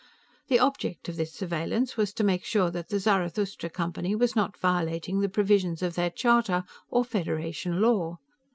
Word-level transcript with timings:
The 0.47 0.57
object 0.57 1.09
of 1.09 1.15
this 1.15 1.31
surveillance 1.31 1.95
was 1.95 2.11
to 2.13 2.23
make 2.23 2.43
sure 2.43 2.71
that 2.71 2.89
the 2.89 2.97
Zarathustra 2.97 3.69
Company 3.69 4.15
was 4.15 4.35
not 4.35 4.57
violating 4.57 5.19
the 5.19 5.29
provisions 5.29 5.83
of 5.83 5.93
their 5.93 6.09
charter 6.09 6.63
or 6.89 7.05
Federation 7.05 7.79
law. 7.83 8.17